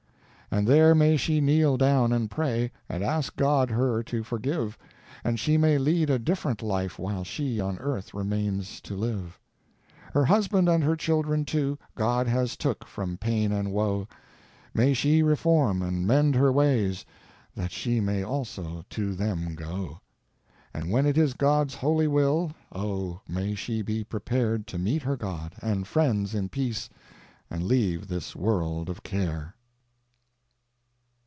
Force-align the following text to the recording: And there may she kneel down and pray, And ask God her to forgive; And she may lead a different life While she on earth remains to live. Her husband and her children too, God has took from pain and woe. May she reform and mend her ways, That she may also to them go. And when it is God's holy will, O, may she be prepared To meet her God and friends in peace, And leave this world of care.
And 0.53 0.67
there 0.67 0.93
may 0.93 1.15
she 1.15 1.39
kneel 1.39 1.77
down 1.77 2.11
and 2.11 2.29
pray, 2.29 2.73
And 2.89 3.05
ask 3.05 3.37
God 3.37 3.69
her 3.71 4.03
to 4.03 4.21
forgive; 4.21 4.77
And 5.23 5.39
she 5.39 5.55
may 5.55 5.77
lead 5.77 6.09
a 6.09 6.19
different 6.19 6.61
life 6.61 6.99
While 6.99 7.23
she 7.23 7.61
on 7.61 7.77
earth 7.77 8.13
remains 8.13 8.81
to 8.81 8.93
live. 8.97 9.39
Her 10.13 10.25
husband 10.25 10.67
and 10.67 10.83
her 10.83 10.97
children 10.97 11.45
too, 11.45 11.79
God 11.95 12.27
has 12.27 12.57
took 12.57 12.85
from 12.85 13.15
pain 13.15 13.53
and 13.53 13.71
woe. 13.71 14.09
May 14.73 14.93
she 14.93 15.23
reform 15.23 15.81
and 15.81 16.05
mend 16.05 16.35
her 16.35 16.51
ways, 16.51 17.05
That 17.55 17.71
she 17.71 18.01
may 18.01 18.21
also 18.21 18.83
to 18.89 19.15
them 19.15 19.55
go. 19.55 20.01
And 20.73 20.91
when 20.91 21.05
it 21.05 21.17
is 21.17 21.33
God's 21.33 21.75
holy 21.75 22.09
will, 22.09 22.51
O, 22.73 23.21
may 23.25 23.55
she 23.55 23.81
be 23.83 24.03
prepared 24.03 24.67
To 24.67 24.77
meet 24.77 25.03
her 25.03 25.15
God 25.15 25.55
and 25.61 25.87
friends 25.87 26.35
in 26.35 26.49
peace, 26.49 26.89
And 27.49 27.63
leave 27.63 28.09
this 28.09 28.35
world 28.35 28.89
of 28.89 29.01
care. 29.03 29.55